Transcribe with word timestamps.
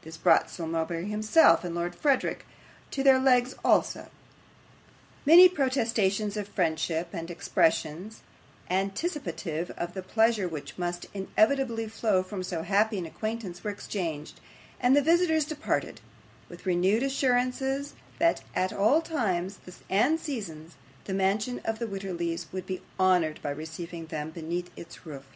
This 0.00 0.16
brought 0.16 0.48
Sir 0.50 0.66
Mulberry 0.66 1.04
himself 1.10 1.62
and 1.62 1.74
Lord 1.74 1.94
Verisopht 1.94 2.40
on 2.96 3.04
their 3.04 3.18
legs 3.18 3.54
also. 3.62 4.06
Many 5.26 5.46
protestations 5.46 6.38
of 6.38 6.48
friendship, 6.48 7.08
and 7.12 7.30
expressions 7.30 8.22
anticipative 8.70 9.70
of 9.72 9.92
the 9.92 10.00
pleasure 10.02 10.48
which 10.48 10.78
must 10.78 11.04
inevitably 11.12 11.86
flow 11.86 12.22
from 12.22 12.42
so 12.42 12.62
happy 12.62 12.96
an 12.96 13.04
acquaintance, 13.04 13.62
were 13.62 13.70
exchanged, 13.70 14.40
and 14.80 14.96
the 14.96 15.02
visitors 15.02 15.44
departed, 15.44 16.00
with 16.48 16.64
renewed 16.64 17.02
assurances 17.02 17.92
that 18.18 18.42
at 18.54 18.72
all 18.72 19.02
times 19.02 19.58
and 19.90 20.18
seasons 20.18 20.76
the 21.04 21.12
mansion 21.12 21.60
of 21.66 21.78
the 21.78 21.86
Wititterlys 21.86 22.50
would 22.54 22.64
be 22.64 22.80
honoured 22.98 23.38
by 23.42 23.50
receiving 23.50 24.06
them 24.06 24.30
beneath 24.30 24.70
its 24.78 25.04
roof. 25.04 25.26